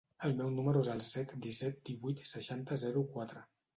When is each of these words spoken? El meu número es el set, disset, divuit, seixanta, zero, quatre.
El 0.27 0.31
meu 0.37 0.47
número 0.53 0.81
es 0.85 0.89
el 0.93 1.03
set, 1.07 1.35
disset, 1.47 1.77
divuit, 1.91 2.25
seixanta, 2.33 2.79
zero, 2.87 3.05
quatre. 3.17 3.45